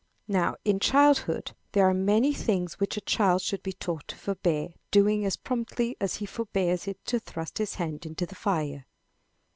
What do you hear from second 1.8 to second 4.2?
are many things which a child should be taught to